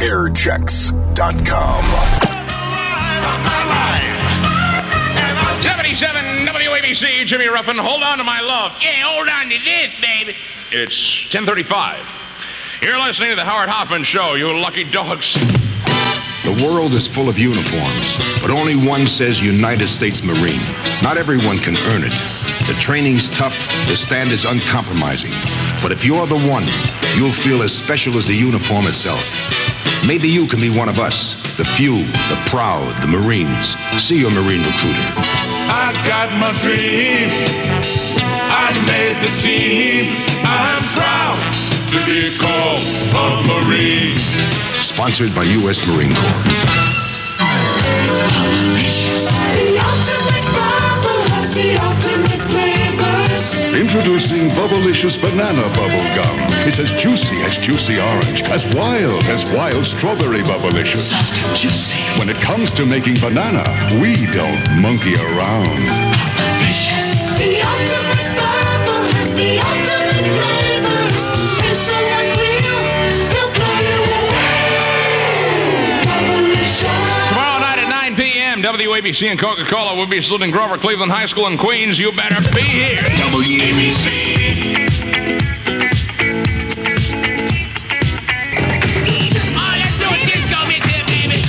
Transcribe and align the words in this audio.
Airchecks.com. 0.00 1.84
77 5.62 6.46
WABC, 6.46 7.26
Jimmy 7.26 7.48
Ruffin. 7.48 7.76
Hold 7.76 8.02
on 8.02 8.16
to 8.16 8.24
my 8.24 8.40
love. 8.40 8.72
Yeah, 8.80 9.02
hold 9.02 9.28
on 9.28 9.50
to 9.50 9.58
this, 9.58 10.00
baby. 10.00 10.34
It's 10.72 11.24
1035. 11.24 12.00
You're 12.80 12.98
listening 12.98 13.28
to 13.28 13.36
the 13.36 13.44
Howard 13.44 13.68
Hoffman 13.68 14.02
Show, 14.04 14.36
you 14.36 14.50
lucky 14.58 14.84
dogs. 14.90 15.34
The 15.34 16.64
world 16.64 16.94
is 16.94 17.06
full 17.06 17.28
of 17.28 17.38
uniforms, 17.38 18.16
but 18.40 18.50
only 18.50 18.76
one 18.76 19.06
says 19.06 19.38
United 19.38 19.88
States 19.88 20.22
Marine. 20.22 20.62
Not 21.02 21.18
everyone 21.18 21.58
can 21.58 21.76
earn 21.76 22.04
it. 22.04 22.66
The 22.66 22.74
training's 22.80 23.28
tough, 23.28 23.54
the 23.86 23.96
standard's 23.96 24.46
uncompromising. 24.46 25.32
But 25.82 25.92
if 25.92 26.06
you're 26.06 26.26
the 26.26 26.40
one, 26.40 26.66
you'll 27.16 27.34
feel 27.34 27.62
as 27.62 27.76
special 27.76 28.16
as 28.16 28.26
the 28.28 28.34
uniform 28.34 28.86
itself. 28.86 29.22
Maybe 30.06 30.28
you 30.28 30.46
can 30.46 30.60
be 30.60 30.70
one 30.70 30.88
of 30.88 30.98
us, 30.98 31.34
the 31.56 31.64
few, 31.64 32.04
the 32.04 32.42
proud, 32.46 33.00
the 33.02 33.06
Marines. 33.06 33.76
See 34.02 34.18
your 34.18 34.30
Marine 34.30 34.64
recruiter. 34.64 35.12
I 35.68 35.92
got 36.06 36.32
my 36.40 36.52
dream. 36.62 37.28
I 38.24 38.72
made 38.86 39.16
the 39.22 39.40
team. 39.40 40.10
I'm 40.42 40.82
proud 40.96 41.38
to 41.92 42.06
be 42.06 42.36
called 42.38 42.82
a 43.14 43.46
Marine. 43.46 44.18
Sponsored 44.82 45.34
by 45.34 45.44
U.S. 45.44 45.86
Marine 45.86 46.14
Corps. 46.14 46.89
Introducing 53.92 54.50
Bubblicious 54.50 55.20
Banana 55.20 55.62
Bubble 55.74 56.06
Gum. 56.14 56.38
It's 56.64 56.78
as 56.78 56.92
juicy 56.92 57.42
as 57.42 57.58
juicy 57.58 57.98
orange, 57.98 58.40
as 58.42 58.64
wild 58.72 59.24
as 59.24 59.44
wild 59.46 59.84
strawberry 59.84 60.42
Bubblicious. 60.42 61.10
Soft 61.10 61.34
and 61.34 61.56
juicy. 61.56 61.98
When 62.16 62.28
it 62.28 62.36
comes 62.36 62.70
to 62.74 62.86
making 62.86 63.18
banana, 63.18 63.64
we 64.00 64.26
don't 64.26 64.80
monkey 64.80 65.16
around. 65.16 65.74
Delicious. 65.74 67.18
The 67.36 67.60
ultimate 67.66 68.09
9 78.62 78.74
WABC 78.74 79.30
and 79.30 79.40
Coca 79.40 79.64
Cola 79.64 79.96
will 79.96 80.06
be 80.06 80.20
saluting 80.20 80.50
Grover 80.50 80.76
Cleveland 80.76 81.10
High 81.10 81.24
School 81.24 81.46
in 81.46 81.56
Queens. 81.56 81.98
You 81.98 82.12
better 82.12 82.42
be 82.52 82.60
here. 82.60 83.00
WABC. 83.00 84.04
Oh, 89.56 89.74
let's 89.80 89.96
do 89.96 90.12
a 90.12 90.20
disco 90.28 90.60
mix 90.68 90.84
baby. 91.08 91.40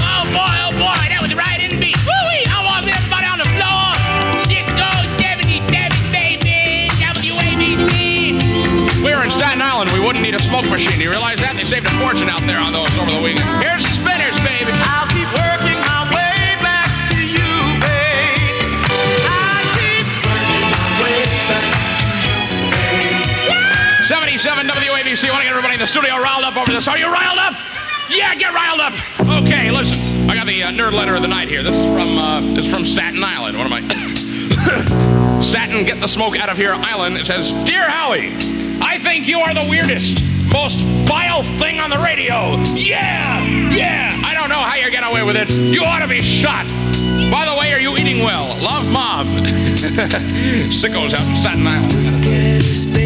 Oh, 0.00 0.24
boy, 0.32 0.56
oh, 0.64 0.72
boy, 0.80 1.04
that 1.12 1.20
was 1.20 1.34
right 1.34 1.60
in 1.60 1.68
the 1.68 1.76
beat. 1.76 1.98
Woo-wee, 2.00 2.48
I 2.48 2.64
want 2.64 2.88
everybody 2.88 3.26
on 3.28 3.36
the 3.36 3.50
floor. 3.60 3.92
Disco 4.48 4.88
77, 5.20 5.68
baby. 6.16 6.88
WABC. 6.96 9.04
We 9.04 9.12
were 9.12 9.24
in 9.24 9.30
Staten 9.32 9.60
Island. 9.60 9.92
We 9.92 10.00
wouldn't 10.00 10.24
need 10.24 10.34
a 10.34 10.40
smoke 10.48 10.64
machine. 10.70 10.96
Do 10.96 11.04
you 11.04 11.10
realize 11.10 11.40
that? 11.40 11.56
They 11.56 11.64
saved 11.64 11.84
a 11.84 11.90
fortune 12.00 12.30
out 12.30 12.40
there 12.48 12.60
on 12.60 12.72
those 12.72 12.88
over 12.96 13.10
the 13.12 13.20
weekend. 13.20 13.44
Here's 13.60 13.84
WABC. 25.20 25.28
I 25.28 25.32
want 25.32 25.42
to 25.42 25.44
get 25.44 25.50
everybody 25.50 25.74
in 25.74 25.80
the 25.80 25.86
studio 25.86 26.16
riled 26.16 26.44
up 26.44 26.56
over 26.56 26.72
this. 26.72 26.88
Are 26.88 26.98
you 26.98 27.12
riled 27.12 27.38
up? 27.38 27.54
Yeah, 28.08 28.34
get 28.34 28.52
riled 28.54 28.80
up. 28.80 28.92
Okay, 29.44 29.70
listen. 29.70 30.28
I 30.28 30.34
got 30.34 30.46
the 30.46 30.62
uh, 30.62 30.70
nerd 30.70 30.92
letter 30.92 31.14
of 31.14 31.22
the 31.22 31.28
night 31.28 31.48
here. 31.48 31.62
This 31.62 31.76
is 31.76 31.84
from 31.94 32.18
uh, 32.18 32.40
this 32.54 32.66
is 32.66 32.72
from 32.72 32.86
Staten 32.86 33.22
Island. 33.22 33.56
One 33.56 33.66
of 33.66 33.70
my 33.70 33.80
Staten, 35.42 35.84
get 35.84 36.00
the 36.00 36.06
smoke 36.08 36.38
out 36.38 36.48
of 36.48 36.56
here, 36.56 36.74
Island. 36.74 37.16
It 37.16 37.26
says, 37.26 37.50
"Dear 37.66 37.88
Howie, 37.88 38.34
I 38.80 38.98
think 39.02 39.26
you 39.26 39.40
are 39.40 39.54
the 39.54 39.66
weirdest, 39.68 40.22
most 40.52 40.78
vile 41.06 41.42
thing 41.58 41.80
on 41.80 41.90
the 41.90 41.98
radio. 41.98 42.56
Yeah, 42.74 43.42
yeah. 43.70 44.20
I 44.24 44.34
don't 44.34 44.48
know 44.48 44.60
how 44.60 44.76
you 44.76 44.90
get 44.90 45.04
away 45.04 45.22
with 45.22 45.36
it. 45.36 45.50
You 45.50 45.84
ought 45.84 46.00
to 46.00 46.08
be 46.08 46.22
shot. 46.22 46.66
By 47.30 47.46
the 47.46 47.54
way, 47.58 47.72
are 47.72 47.80
you 47.80 47.96
eating 47.96 48.20
well? 48.20 48.56
Love, 48.60 48.86
Mom. 48.86 49.26
Sickos 50.70 51.14
out 51.14 51.22
in 51.22 51.36
Staten 51.38 51.66
Island. 51.66 52.99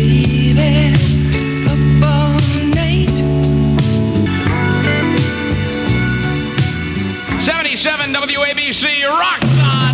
77 7.44 8.14
WABC 8.14 9.08
rocks 9.08 9.44
on. 9.44 9.84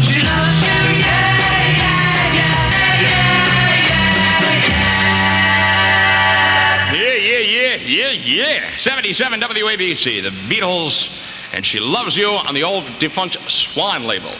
Yeah, 6.93 7.15
yeah, 7.15 7.39
yeah, 7.39 7.77
yeah, 7.77 8.11
yeah. 8.11 8.77
77 8.77 9.41
WABC, 9.41 10.23
the 10.23 10.31
Beatles, 10.31 11.11
and 11.53 11.65
She 11.65 11.81
Loves 11.81 12.17
You 12.17 12.29
on 12.29 12.55
the 12.55 12.63
old 12.63 12.85
defunct 12.99 13.39
Swan 13.51 14.05
label. 14.05 14.33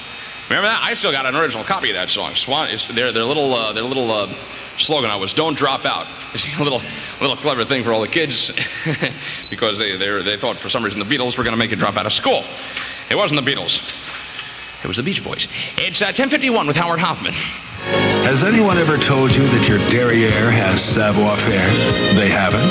Remember 0.49 0.69
that? 0.69 0.83
I 0.83 0.95
still 0.95 1.13
got 1.13 1.27
an 1.27 1.35
original 1.35 1.65
copy 1.65 1.91
of 1.91 1.95
that 1.95 2.11
song. 2.11 2.35
Swan 2.35 2.69
is 2.69 2.87
their 2.89 3.11
their 3.11 3.25
little 3.25 3.55
uh, 3.55 3.73
their 3.73 3.85
little 3.85 4.11
uh, 4.11 4.29
slogan 4.81 5.11
I 5.11 5.17
was 5.17 5.33
"Don't 5.33 5.57
drop 5.57 5.85
out." 5.85 6.07
It's 6.33 6.45
a 6.59 6.63
little 6.63 6.81
little 7.21 7.37
clever 7.37 7.65
thing 7.65 7.83
for 7.83 7.93
all 7.93 8.01
the 8.01 8.09
kids 8.09 8.53
because 9.51 9.79
they 9.79 9.97
they 9.97 10.23
they 10.23 10.37
thought 10.37 10.57
for 10.57 10.71
some 10.71 10.85
reason 10.85 11.01
the 11.01 11.05
Beatles 11.05 11.37
were 11.37 11.43
going 11.43 11.55
to 11.55 11.59
make 11.59 11.71
you 11.71 11.77
drop 11.77 11.97
out 11.97 12.07
of 12.07 12.13
school. 12.13 12.45
It 13.11 13.17
wasn't 13.17 13.45
the 13.45 13.51
Beatles. 13.51 13.83
It 14.83 14.89
was 14.89 14.97
the 14.97 15.03
Beach 15.03 15.23
Boys. 15.23 15.49
It's 15.77 16.01
uh, 16.01 16.07
1051 16.07 16.67
with 16.67 16.77
Howard 16.77 17.01
Hoffman. 17.01 17.35
Has 18.25 18.45
anyone 18.45 18.79
ever 18.79 18.97
told 18.97 19.35
you 19.35 19.49
that 19.49 19.67
your 19.67 19.79
derriere 19.89 20.51
has 20.51 20.83
savoir 20.83 21.37
faire? 21.37 21.69
They 22.15 22.31
haven't? 22.31 22.69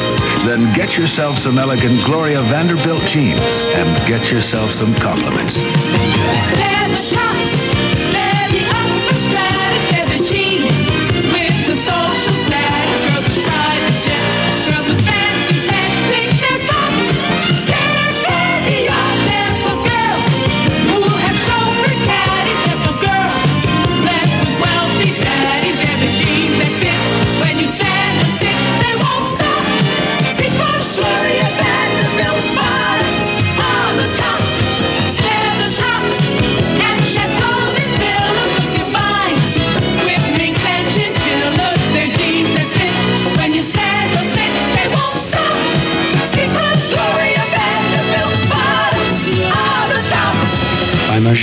Then 0.48 0.74
get 0.74 0.98
yourself 0.98 1.38
some 1.38 1.58
elegant 1.58 2.04
Gloria 2.06 2.42
Vanderbilt 2.44 3.04
jeans 3.04 3.42
and 3.76 4.08
get 4.08 4.32
yourself 4.32 4.72
some 4.72 4.94
compliments. 4.96 5.58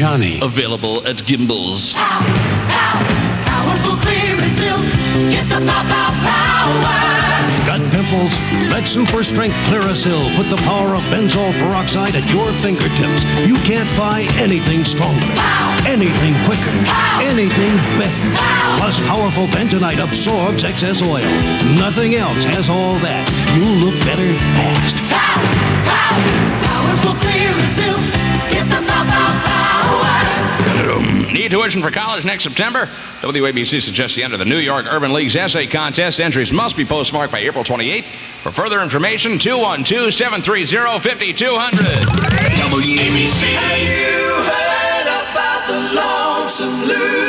I'm 0.03 0.43
Available 0.43 1.07
at 1.07 1.17
Gimbels. 1.17 1.95
Pow, 1.95 2.21
pow, 2.69 3.01
powerful 3.49 3.97
Clearasil. 4.05 5.31
Get 5.31 5.49
the 5.49 5.65
pow, 5.65 5.83
pow, 5.89 6.13
power. 6.21 7.17
Got 7.65 7.81
pimples? 7.91 8.35
Let 8.71 8.87
Super 8.87 9.25
Strength 9.25 9.57
Clearasil 9.69 10.37
put 10.37 10.51
the 10.51 10.59
power 10.69 10.95
of 10.95 11.03
benzoyl 11.05 11.51
peroxide 11.55 12.15
at 12.15 12.29
your 12.29 12.53
fingertips. 12.61 13.25
You 13.49 13.57
can't 13.65 13.89
buy 13.97 14.29
anything 14.37 14.85
stronger, 14.85 15.25
anything 15.89 16.35
quicker, 16.45 16.77
anything 17.25 17.77
better. 17.97 18.37
Plus, 18.77 19.01
powerful 19.01 19.47
bentonite 19.47 20.03
absorbs 20.05 20.63
excess 20.63 21.01
oil. 21.01 21.25
Nothing 21.79 22.17
else 22.17 22.45
has 22.45 22.69
all 22.69 22.99
that. 22.99 23.25
You'll 23.57 23.89
look 23.89 23.99
better 24.05 24.29
fast. 24.53 26.46
Need 31.37 31.51
tuition 31.51 31.83
for 31.83 31.91
college 31.91 32.25
next 32.25 32.45
September? 32.45 32.89
WABC 33.21 33.83
suggests 33.83 34.17
you 34.17 34.25
enter 34.25 34.39
the 34.39 34.47
New 34.47 34.57
York 34.57 34.87
Urban 34.89 35.13
League's 35.13 35.37
essay 35.37 35.67
contest. 35.67 36.19
Entries 36.19 36.51
must 36.51 36.79
be 36.79 36.85
postmarked 36.87 37.31
by 37.31 37.41
April 37.41 37.63
28th. 37.63 38.07
For 38.43 38.51
further 38.51 38.83
information, 38.83 39.39
212 39.39 40.15
730 40.15 40.99
5200. 41.07 41.85
WABC. 42.57 43.43
You 43.85 44.33
heard 44.49 45.03
about 45.03 45.69
the 45.69 45.77
lonesome? 45.95 47.26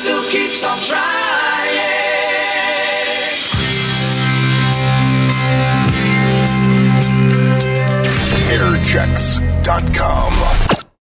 Still 0.00 0.30
keeps 0.30 0.64
on 0.64 0.80
trying. 0.82 1.20
Airchecks.com. 8.50 10.59